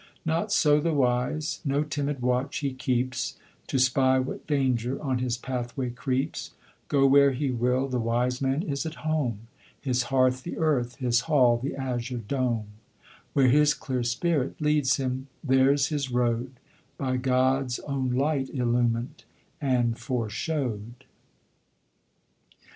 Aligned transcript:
Not 0.25 0.51
so 0.51 0.79
the 0.79 0.95
wise: 0.95 1.59
no 1.63 1.83
timid 1.83 2.23
watch 2.23 2.57
he 2.57 2.73
keeps 2.73 3.37
To 3.67 3.77
spy 3.77 4.17
what 4.17 4.47
danger 4.47 4.99
on 4.99 5.19
his 5.19 5.37
pathway 5.37 5.91
creeps; 5.91 6.53
Go 6.87 7.05
where 7.05 7.33
he 7.33 7.51
will 7.51 7.87
the 7.87 7.99
wise 7.99 8.41
man 8.41 8.63
is 8.63 8.83
at 8.87 9.05
home, 9.05 9.41
His 9.79 10.01
hearth 10.09 10.41
the 10.41 10.57
earth, 10.57 10.95
his 10.95 11.19
hall 11.29 11.59
the 11.59 11.75
azure 11.75 12.17
dome; 12.17 12.65
Where 13.33 13.49
his 13.49 13.75
clear 13.75 14.01
spirit 14.01 14.59
leads 14.59 14.97
him, 14.97 15.27
there's 15.43 15.89
his 15.89 16.09
road, 16.09 16.53
By 16.97 17.17
God's 17.17 17.77
own 17.81 18.09
light 18.09 18.49
illumined 18.51 19.23
and 19.61 19.95
foreshowed." 19.99 21.05